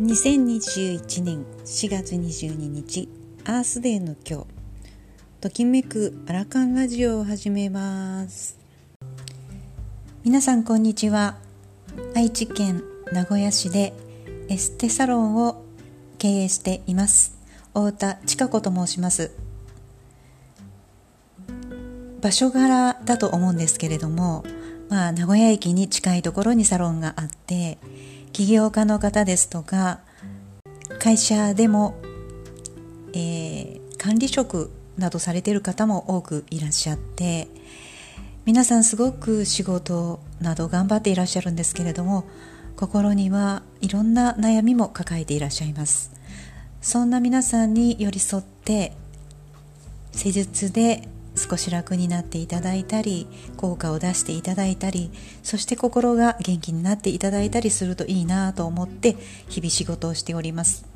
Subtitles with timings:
[0.00, 3.08] 2021年4月22日
[3.44, 4.46] アースデーの今日。
[5.40, 8.58] ときめくアラカンラジオを始めます。
[10.24, 11.36] 皆さんこんにちは。
[12.16, 13.92] 愛知県名古屋市で
[14.48, 15.64] エステサロンを
[16.18, 17.38] 経営しています。
[17.68, 19.30] 太田千佳子と申します。
[22.20, 24.44] 場所柄だと思うんですけれども
[24.88, 27.78] まあ名古屋駅に近いところにサロンがあって
[28.34, 30.00] 起業家の方ですとか
[30.98, 31.94] 会社でも、
[33.12, 37.46] えー、管理職などされている方も多くいらっしゃって
[38.44, 42.24] 皆さんすごく仕事など頑張っていらっしゃるんですけれども
[42.76, 46.10] 心にはいろんな悩みも抱えていらっしゃいます。
[46.82, 48.94] そんな皆さんに寄り添って
[50.10, 55.10] 施術で少し楽になっていただいたり効果を出していただいたり
[55.42, 59.16] そして心が元気になっていただいたりするといいなと思って
[59.48, 60.86] 日々仕事をしております。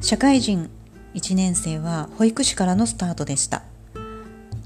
[0.00, 0.68] 社会人
[1.14, 3.62] 1年生は保育士からのスタートでした。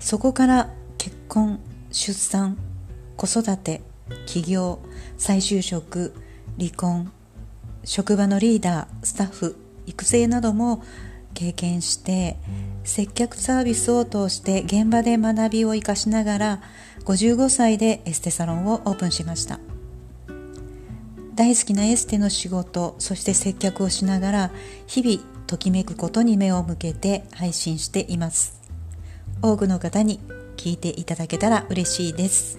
[0.01, 2.57] そこから結婚出産
[3.17, 3.83] 子育て
[4.27, 4.79] 起業
[5.17, 6.15] 再就職
[6.59, 7.11] 離婚
[7.85, 10.83] 職場のリーダースタッフ育成なども
[11.37, 12.39] 経験して
[12.83, 16.63] 接客サービスを通して現場で学びを生かしながら
[17.05, 19.61] 55歳でエステサロンをオープンしました。
[21.35, 24.51] 大好きなエステの仕事そして接客をしながら
[24.87, 28.59] 日々ときめくことに目を向けて配信しています。
[29.43, 30.19] 多くの方に
[30.57, 32.59] 聞いていただけたら嬉しいです。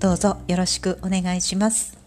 [0.00, 1.97] どうぞよろしくお願いします。